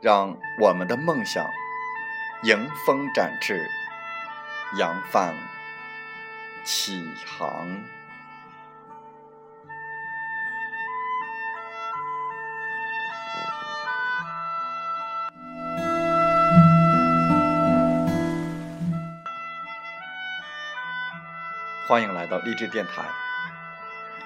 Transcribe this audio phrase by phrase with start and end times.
[0.00, 1.46] 让我们的梦想
[2.44, 3.68] 迎风展翅，
[4.78, 5.34] 扬帆
[6.64, 7.68] 起航。
[21.86, 23.02] 欢迎来到励志电台，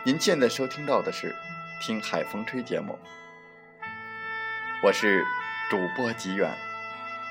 [0.04, 1.34] 您现在收听到的是。
[1.80, 2.98] 听海风吹节目，
[4.82, 5.22] 我是
[5.70, 6.54] 主播吉远，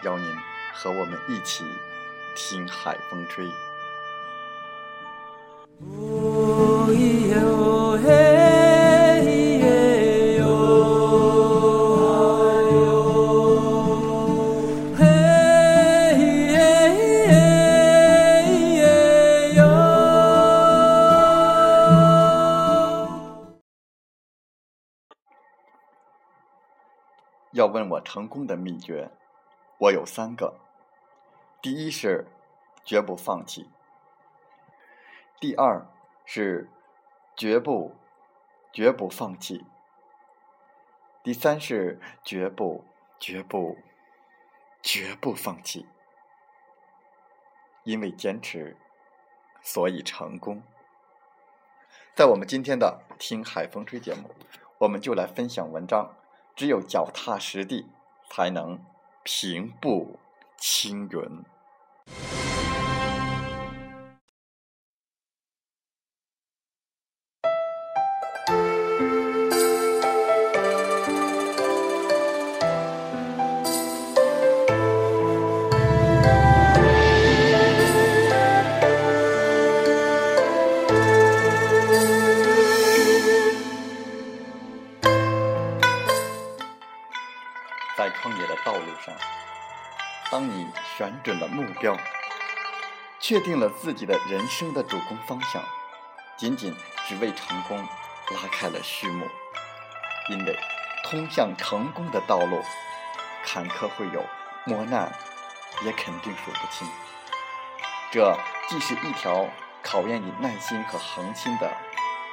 [0.04, 0.28] 邀您
[0.74, 1.64] 和我们一起
[2.36, 3.48] 听海风吹。
[28.04, 29.10] 成功的秘诀，
[29.80, 30.60] 我有三个：
[31.62, 32.28] 第一是
[32.84, 33.70] 绝不放弃；
[35.40, 35.88] 第二
[36.26, 36.70] 是
[37.36, 37.96] 绝不
[38.72, 39.66] 绝不放弃；
[41.24, 42.84] 第三是绝不
[43.20, 43.78] 绝不
[44.82, 45.88] 绝不放弃。
[47.84, 48.78] 因为坚持，
[49.62, 50.62] 所以成功。
[52.16, 54.30] 在我们今天的《听海风吹》节目，
[54.78, 56.16] 我们就来分享文章。
[56.56, 57.90] 只有脚踏实地，
[58.36, 58.80] 才能
[59.24, 60.18] 平步
[60.58, 61.46] 青云。
[93.24, 95.64] 确定了自己的人生的主攻方向，
[96.36, 96.76] 仅仅
[97.08, 99.26] 只为成功拉开了序幕。
[100.30, 100.60] 因为
[101.06, 102.62] 通向成功的道路，
[103.46, 104.26] 坎坷会有，
[104.66, 105.10] 磨难
[105.86, 106.86] 也肯定数不清。
[108.12, 109.48] 这既是一条
[109.82, 111.72] 考验你耐心和恒心的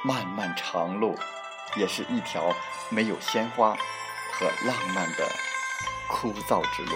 [0.03, 1.17] 漫漫长路，
[1.77, 2.53] 也是一条
[2.89, 3.73] 没有鲜花
[4.33, 5.25] 和浪漫的。
[6.09, 6.91] 枯燥之路。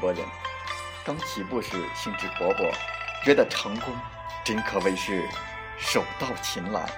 [0.00, 0.24] 国人
[1.04, 2.72] 刚起步时兴致勃勃，
[3.24, 3.94] 觉得成功
[4.42, 5.28] 真可谓是
[5.78, 6.88] 手到擒来。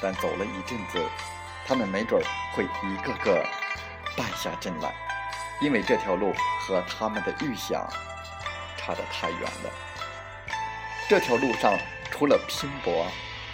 [0.00, 1.00] 但走了一阵子，
[1.66, 2.20] 他们没准
[2.54, 3.46] 会一个个
[4.16, 4.92] 败下阵来，
[5.60, 7.86] 因为这条路和他们的预想。
[8.76, 9.70] 差得太远了。
[11.08, 11.78] 这条路上
[12.10, 13.06] 除了拼搏，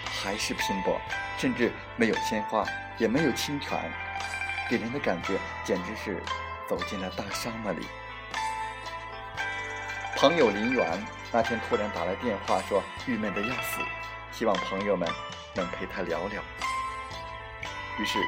[0.05, 1.01] 还是拼搏，
[1.39, 2.65] 甚至没有鲜花，
[2.99, 3.79] 也没有清泉，
[4.69, 6.21] 给人的感觉简直是
[6.69, 7.87] 走进了大沙漠里。
[10.17, 13.81] 朋友林源那天突然打来电话，说郁闷的要死，
[14.33, 15.09] 希望朋友们
[15.55, 16.43] 能陪他聊聊。
[17.99, 18.19] 于是，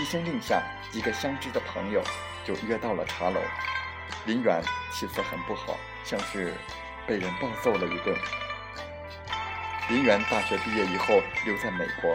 [0.00, 2.02] 一声令下，几个相知的朋友
[2.44, 3.40] 就约到了茶楼。
[4.26, 6.54] 林远气色很不好，像是
[7.06, 8.16] 被人暴揍了一顿。
[9.88, 12.14] 林远大学毕业以后留在美国，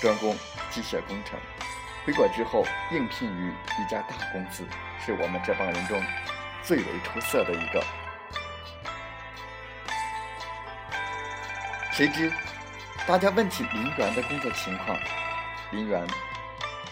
[0.00, 0.34] 专攻
[0.70, 1.38] 机械工程。
[2.06, 4.64] 回国之后应聘于一家大公司，
[5.04, 6.02] 是我们这帮人中
[6.62, 7.84] 最为出色的一个。
[11.94, 12.28] 谁知
[13.06, 14.98] 大家问起林园的工作情况，
[15.70, 16.04] 林园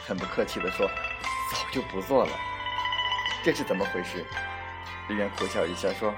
[0.06, 0.88] 很不客气地说
[1.50, 2.32] ：“早就不做了。”
[3.42, 4.24] 这是怎么回事？
[5.08, 6.14] 林源苦笑一下说：“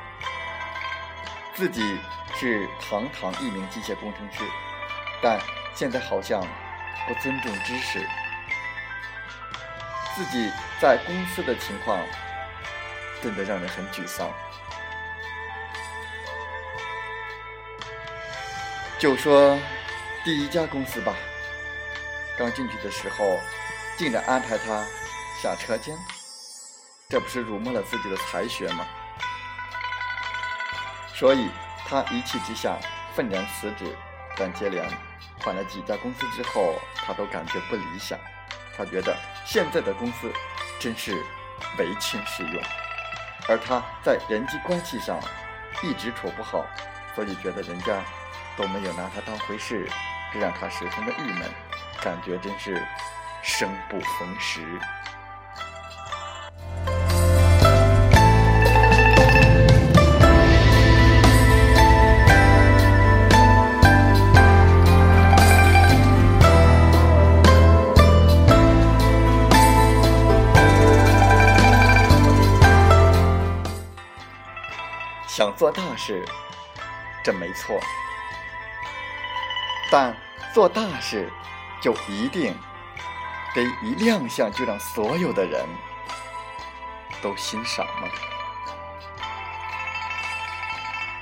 [1.57, 1.99] 自己
[2.37, 4.45] 是堂堂一名机械工程师，
[5.23, 5.41] 但
[5.75, 6.43] 现在好像
[7.09, 8.07] 不尊重知识。
[10.15, 11.99] 自己在公司的情况，
[13.23, 14.29] 真的让人很沮丧。
[19.05, 19.59] 就说
[20.25, 21.15] 第一家公司吧，
[22.39, 23.39] 刚进去的时候，
[23.99, 24.83] 竟然安排他
[25.43, 25.95] 下车间，
[27.11, 28.87] 这不是辱没了自己的才学吗？
[31.15, 31.51] 所以
[31.87, 32.79] 他一气之下
[33.15, 33.95] 愤然辞职，
[34.39, 34.89] 但接连
[35.43, 38.19] 换了几家公司之后，他都感觉不理想。
[38.75, 39.15] 他觉得
[39.45, 40.33] 现在的公司
[40.81, 41.23] 真是
[41.77, 42.63] 唯亲是用，
[43.51, 45.21] 而他在人际关系上
[45.83, 46.65] 一直处不好，
[47.15, 48.03] 所以觉得人家。
[48.57, 49.89] 都没有拿他当回事，
[50.33, 51.51] 这让他十分的郁闷，
[52.03, 52.81] 感觉真是
[53.43, 54.61] 生不逢时。
[75.27, 76.25] 想做大事，
[77.25, 77.77] 真没错。
[79.97, 80.13] 但
[80.53, 81.33] 做大事，
[81.81, 82.53] 就一定
[83.55, 85.65] 得一亮相就让所有的人
[87.23, 88.09] 都欣赏吗？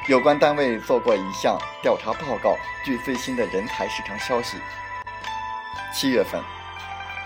[0.07, 4.57] 有关单位做过一项调查报告，据最新的人才市场消息，
[5.93, 6.43] 七月份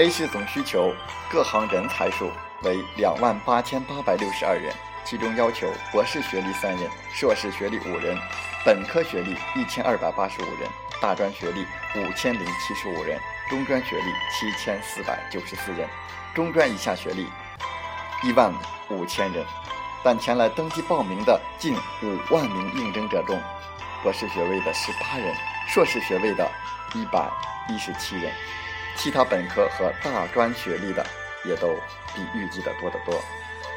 [0.01, 0.93] ，A 市总需求
[1.31, 2.29] 各行人才数
[2.63, 8.19] 为两万八千八百六十二人，其中要求博士学历三人，硕士学历五人，
[8.65, 10.69] 本科学历一千二百八十五人。
[11.01, 11.67] 大专学历
[11.97, 15.89] 五千零七十五人，中专学历七千四百九十四人，
[16.35, 17.27] 中专以下学历
[18.23, 18.53] 一万
[18.89, 19.45] 五千人。
[20.03, 23.41] 但前来登记报名的近五万名应征者中，
[24.03, 25.35] 博士学位的十八人，
[25.69, 26.49] 硕士学位的
[26.95, 27.29] 一百
[27.69, 28.33] 一十七人，
[28.97, 31.05] 其他本科和大专学历的
[31.45, 31.75] 也都
[32.15, 33.21] 比预计的多得多。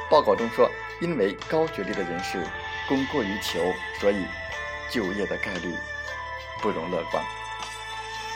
[0.10, 0.70] 报告中说，
[1.02, 2.46] 因为高学历的人士
[2.88, 3.60] 供过于求，
[4.00, 4.26] 所以
[4.90, 5.76] 就业的概率。
[6.62, 7.24] 不容乐观。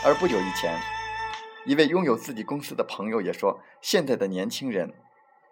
[0.06, 0.78] 而不久以前，
[1.66, 4.94] 一位拥有自己公司的朋友也说：“现在的年轻人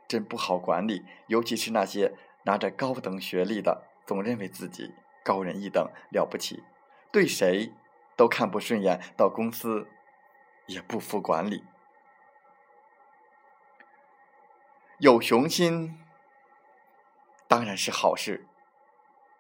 [0.08, 2.14] 真不好管理，尤其是那些
[2.44, 6.64] 拿着高等学历的，总认为自己高人一等，了不起，
[7.12, 7.72] 对谁
[8.18, 9.88] 都看不顺眼，到公司
[10.68, 11.64] 也不服管理。
[15.00, 15.98] 有雄心
[17.48, 18.46] 当然是好事，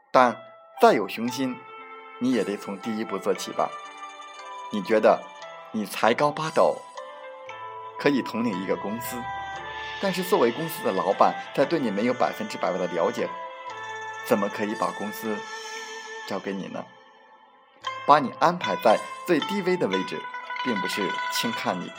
[0.09, 0.41] 但
[0.81, 1.57] 再有雄心。”
[2.21, 3.67] 你也得从第一步做起吧。
[4.71, 5.19] 你觉得
[5.71, 6.77] 你才高八斗，
[7.99, 9.17] 可以统领一个公司，
[9.99, 13.27] 但是作为公司的老板，在对你没有百分之百的了解，
[14.27, 15.35] 怎么可以把公司
[16.27, 16.85] 交给你呢？
[18.05, 20.21] 把你安排在最低微的位置，
[20.63, 21.91] 并不是轻看你，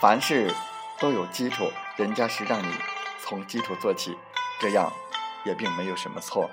[0.00, 0.54] 凡事
[1.00, 2.72] 都有基础，人家是让你
[3.20, 4.16] 从基础做起，
[4.60, 4.92] 这样
[5.44, 6.48] 也并没有什么错。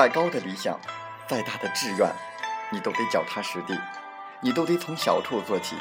[0.00, 0.80] 再高的理想，
[1.28, 2.10] 再大的志愿，
[2.70, 3.78] 你都得脚踏实地，
[4.40, 5.76] 你都得从小处做起，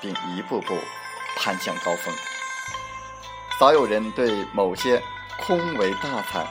[0.00, 0.78] 并一步步
[1.36, 2.14] 攀向高峰。
[3.58, 5.02] 早有人对某些
[5.40, 6.46] 空为大才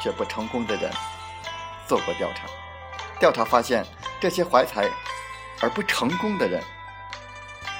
[0.00, 0.88] 却不成功的人
[1.88, 2.46] 做过调查，
[3.18, 3.84] 调查发现，
[4.20, 4.88] 这些怀才
[5.60, 6.62] 而不成功的人，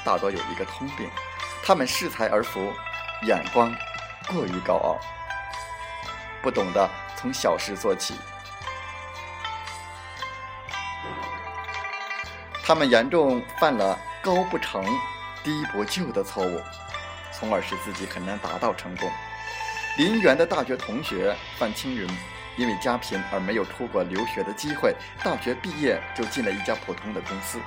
[0.04, 1.08] 大多有一个通病：
[1.62, 2.72] 他们恃才而浮，
[3.28, 3.72] 眼光
[4.26, 4.98] 过于高傲，
[6.42, 8.16] 不懂得从小事做起。
[12.72, 14.82] 他们严重犯了高不成
[15.44, 16.58] 低不就的错误，
[17.30, 19.10] 从而使自己很难达到成功。
[19.98, 22.08] 林园的大学同学范青云，
[22.56, 27.60] 因为家贫而没有出国留学的机会，大学毕业就进了一家普通的公司。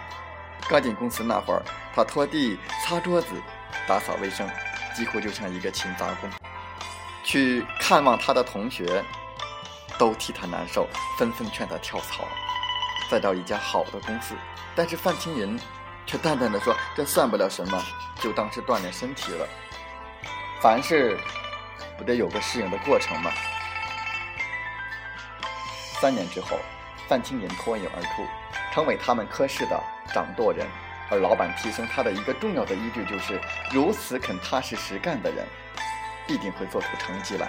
[0.67, 1.61] 刚进公司那会儿，
[1.93, 3.27] 他拖地、擦桌子、
[3.87, 4.49] 打扫卫生，
[4.95, 6.27] 几乎就像一个勤杂工。
[7.23, 9.03] 去看望他的同学，
[9.99, 10.87] 都替他难受，
[11.19, 12.27] 纷纷劝他跳槽。
[13.09, 14.35] 再到一家好的公司，
[14.75, 15.59] 但是范青云
[16.05, 17.81] 却淡淡的说：“这算不了什么，
[18.19, 19.47] 就当是锻炼身体了。
[20.61, 21.17] 凡事
[21.97, 23.31] 不得有个适应的过程吗？”
[26.01, 26.59] 三年之后，
[27.07, 28.27] 范青云脱颖而出，
[28.73, 29.81] 成为他们科室的
[30.13, 30.67] 掌舵人。
[31.11, 33.39] 而老板提升他的一个重要的依据就是：
[33.71, 35.45] 如此肯踏实实干的人，
[36.25, 37.47] 必定会做出成绩来。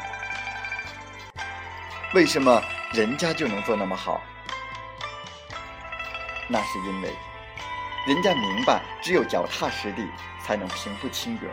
[2.15, 4.21] 为什么人家就能做那么好？
[6.49, 7.13] 那是因为，
[8.07, 10.09] 人家明白，只有脚踏实地，
[10.41, 11.49] 才能平步青云。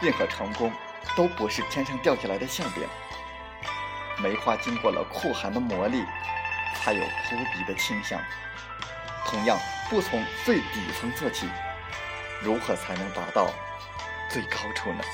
[0.00, 0.72] 任何成功，
[1.14, 2.88] 都不是天上掉下来的馅饼。
[4.18, 6.04] 梅花经过了酷寒的磨砺，
[6.76, 8.18] 才有扑鼻的清香。
[9.26, 9.58] 同样，
[9.90, 11.48] 不从最底层做起，
[12.40, 13.50] 如何才能达到
[14.30, 15.04] 最高处呢？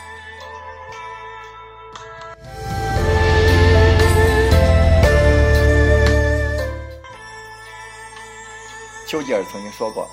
[9.10, 10.08] 丘吉尔曾经说过：“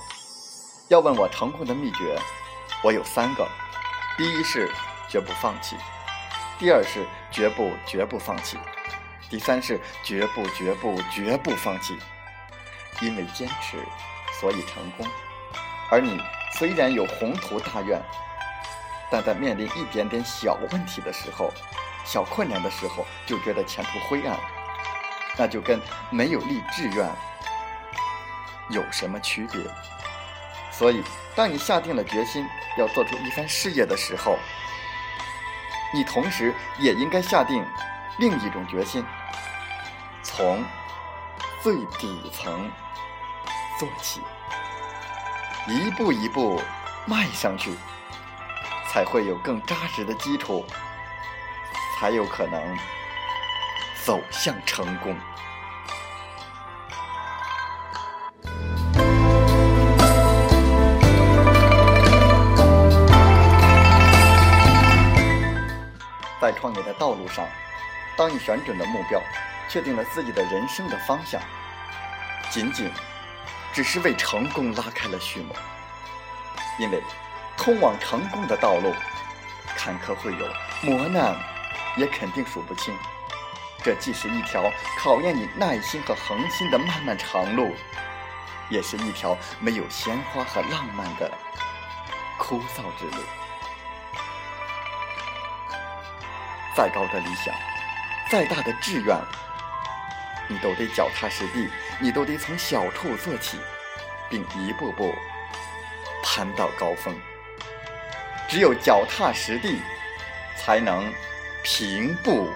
[0.89, 2.17] 要问我成功的秘诀，
[2.83, 3.47] 我有三个。
[4.17, 4.73] 第一是
[5.07, 5.75] 绝不放弃；
[6.57, 8.57] 第二是绝不绝不放弃；
[9.29, 11.95] 第三是绝不绝不绝不放弃。
[12.99, 13.77] 因为坚持，
[14.39, 15.05] 所以成功。
[15.91, 16.19] 而你
[16.57, 18.01] 虽然有宏图大愿，
[19.11, 21.53] 但在面临一点点小问题的时候、
[22.03, 24.35] 小困难的时候，就觉得前途灰暗，
[25.37, 27.07] 那就跟没有立志愿。”
[28.69, 29.61] 有什么区别？
[30.71, 31.03] 所以，
[31.35, 32.47] 当你下定了决心
[32.77, 34.37] 要做出一番事业的时候，
[35.93, 37.65] 你同时也应该下定
[38.19, 39.03] 另一种决心，
[40.21, 40.63] 从
[41.63, 42.69] 最底层
[43.79, 44.21] 做起，
[45.67, 46.61] 一步一步
[47.05, 47.73] 迈上去，
[48.91, 50.65] 才会有更扎实的基础，
[51.97, 52.77] 才有可能
[54.03, 55.17] 走向成功。
[66.57, 67.47] 创业的道路上，
[68.17, 69.21] 当你选准了目标，
[69.69, 71.39] 确定了自己的人生的方向，
[72.49, 72.91] 仅仅
[73.71, 75.55] 只是为成功拉开了序幕。
[76.79, 77.01] 因为
[77.55, 78.93] 通往成功的道路，
[79.75, 80.47] 坎坷会有，
[80.81, 81.35] 磨难
[81.95, 82.95] 也肯定数不清。
[83.83, 87.73] 这既是一条考验你耐心和恒心的漫漫长路，
[88.69, 91.31] 也是一条没有鲜花和浪漫的
[92.37, 93.23] 枯燥之路。
[96.77, 97.55] 再高的理想，
[98.29, 99.17] 再大的志愿，
[100.47, 101.67] 你都得脚踏实地，
[101.99, 103.57] 你都得从小处做起，
[104.29, 105.11] 并一步步
[106.23, 107.19] 攀到高峰。
[108.47, 109.81] 只有脚踏实地，
[110.55, 111.11] 才能
[111.63, 112.47] 平步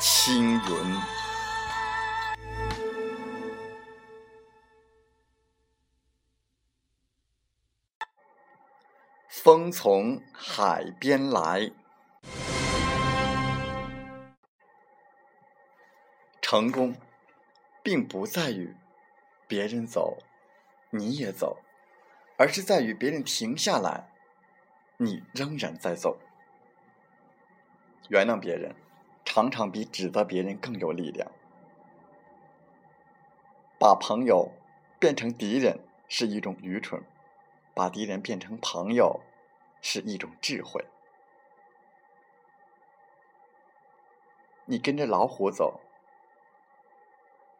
[0.00, 1.00] 青云。
[9.28, 11.70] 风从海边来。
[16.52, 16.94] 成功，
[17.82, 18.76] 并不在于
[19.48, 20.18] 别人走，
[20.90, 21.62] 你也走，
[22.36, 24.12] 而是在于别人停下来，
[24.98, 26.18] 你仍然在走。
[28.10, 28.76] 原谅别人，
[29.24, 31.32] 常常比指责别人更有力量。
[33.78, 34.52] 把朋友
[35.00, 37.02] 变成敌人是一种愚蠢，
[37.72, 39.22] 把敌人变成朋友
[39.80, 40.84] 是一种智慧。
[44.66, 45.80] 你跟着老虎走。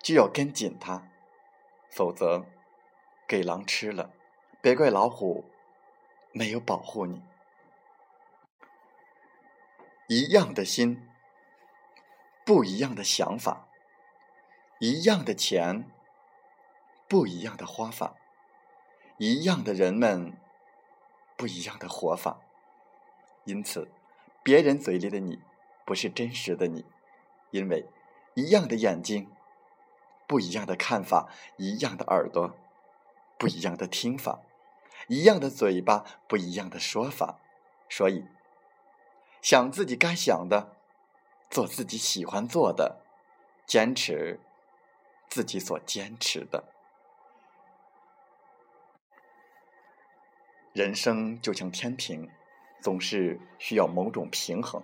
[0.02, 1.08] 就要跟紧它，
[1.88, 2.44] 否则
[3.28, 4.10] 给狼吃了，
[4.60, 5.44] 别怪老虎
[6.32, 7.22] 没有保护你。
[10.08, 11.08] 一样的心，
[12.44, 13.68] 不一样的想法；
[14.80, 15.88] 一样的钱，
[17.08, 18.16] 不一样的花法；
[19.18, 20.36] 一样的人们，
[21.36, 22.40] 不一样的活法。
[23.44, 23.88] 因此，
[24.42, 25.40] 别人嘴里的你，
[25.86, 26.84] 不是真实的你，
[27.52, 27.88] 因为
[28.34, 29.30] 一样的眼睛。
[30.32, 32.56] 不一样的看法，一样的耳朵，
[33.36, 34.40] 不一样的听法，
[35.06, 37.38] 一样的嘴巴，不一样的说法。
[37.90, 38.24] 所以，
[39.42, 40.74] 想自己该想的，
[41.50, 43.02] 做自己喜欢做的，
[43.66, 44.40] 坚持
[45.28, 46.64] 自己所坚持的。
[50.72, 52.30] 人生就像天平，
[52.80, 54.82] 总是需要某种平衡，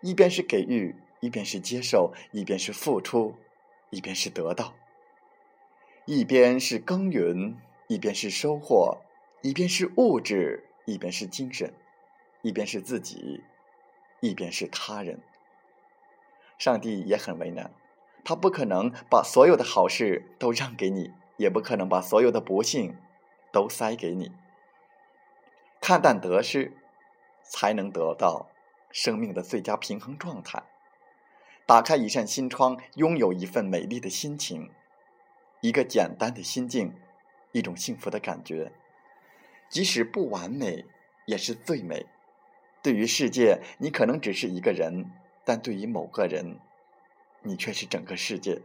[0.00, 3.36] 一边是给予，一边是接受，一边是付出。
[3.90, 4.74] 一边是得到，
[6.06, 7.56] 一边是耕耘，
[7.88, 8.98] 一边是收获；
[9.42, 11.70] 一边是物质，一边是精神；
[12.42, 13.42] 一边是自己，
[14.20, 15.20] 一边是他人。
[16.56, 17.72] 上帝也很为难，
[18.24, 22.96] 他不可能把所有的好事都让给你，也不可能把所有的不幸
[23.50, 24.30] 都塞给你。
[25.80, 26.76] 看淡得失，
[27.42, 28.50] 才能得到
[28.92, 30.62] 生命的最佳平衡状态。
[31.70, 34.72] 打开一扇心窗，拥有一份美丽的心情，
[35.60, 36.96] 一个简单的心境，
[37.52, 38.72] 一种幸福的感觉。
[39.68, 40.84] 即使不完美，
[41.26, 42.06] 也是最美。
[42.82, 45.04] 对于世界，你可能只是一个人；
[45.44, 46.58] 但对于某个人，
[47.44, 48.62] 你却是整个世界。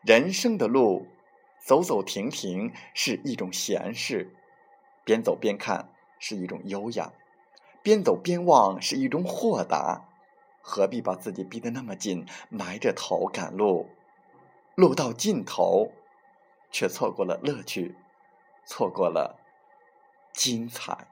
[0.00, 1.08] 人生的路，
[1.62, 4.28] 走走停停是一种闲适；
[5.04, 7.12] 边走边看是一种优雅；
[7.82, 10.08] 边走边望是一种豁达。
[10.62, 13.90] 何必把自己逼得那么紧，埋着头赶路，
[14.76, 15.92] 路到尽头，
[16.70, 17.96] 却错过了乐趣，
[18.64, 19.38] 错过了
[20.32, 21.11] 精彩。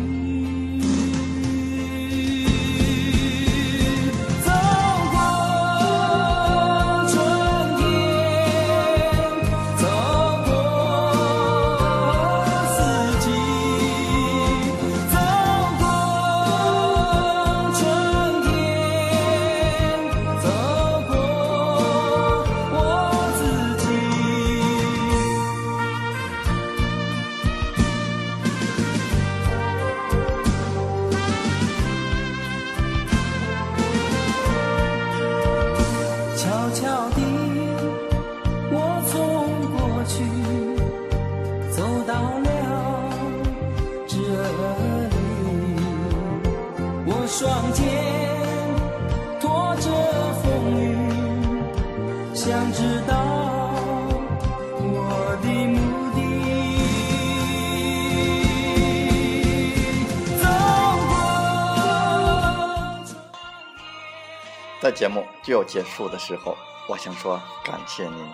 [64.91, 68.31] 节目就要结束的时候，我想说感谢您，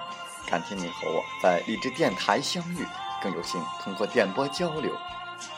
[0.47, 2.85] 感谢您和我在荔枝电台相遇，
[3.21, 4.95] 更有幸通过电波交流。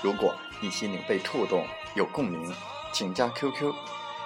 [0.01, 2.53] 如果你心灵被触动，有共鸣。
[2.91, 3.71] 请加 QQ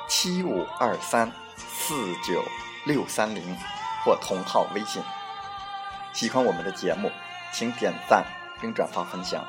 [0.07, 2.41] 七五二三四九
[2.85, 3.43] 六三零
[4.05, 5.03] 或同号微信。
[6.13, 7.11] 喜欢我们的节目，
[7.51, 8.25] 请点赞
[8.61, 9.45] 并转发分享。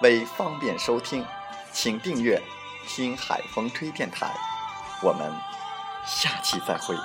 [0.00, 1.22] 为方便收听，
[1.70, 2.42] 请订阅
[2.88, 4.34] “听海风吹电台”。
[5.04, 5.30] 我们
[6.06, 6.96] 下期再会。